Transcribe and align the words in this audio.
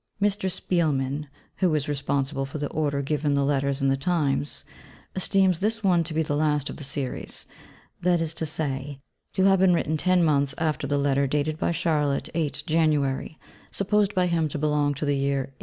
Mr. 0.19 0.49
Spielmann 0.49 1.27
(who 1.57 1.75
is 1.75 1.87
responsible 1.87 2.43
for 2.43 2.57
the 2.57 2.67
order 2.71 3.03
given 3.03 3.35
the 3.35 3.45
Letters 3.45 3.79
in 3.83 3.87
the 3.87 3.95
Times) 3.95 4.65
esteems 5.15 5.59
this 5.59 5.83
one 5.83 6.03
to 6.05 6.15
be 6.15 6.23
the 6.23 6.35
last 6.35 6.71
of 6.71 6.77
the 6.77 6.83
series; 6.83 7.45
that 8.01 8.19
is 8.19 8.33
to 8.33 8.47
say, 8.47 8.99
to 9.33 9.43
have 9.43 9.59
been 9.59 9.75
written 9.75 9.97
ten 9.97 10.23
months 10.23 10.55
after 10.57 10.87
the 10.87 10.97
Letter 10.97 11.27
dated 11.27 11.59
by 11.59 11.69
Charlotte 11.69 12.29
8 12.33 12.63
January, 12.65 13.37
supposed 13.69 14.15
by 14.15 14.25
him 14.25 14.49
to 14.49 14.57
belong 14.57 14.95
to 14.95 15.05
the 15.05 15.15
year 15.15 15.53
1845. 15.53 15.59